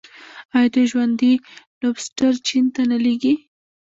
[0.55, 1.33] آیا دوی ژوندي
[1.81, 3.33] لوبسټر چین ته نه لیږي؟